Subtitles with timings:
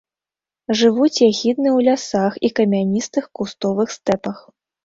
[0.79, 4.37] Жывуць яхідны ў лясах і камяністых кустовых стэпах.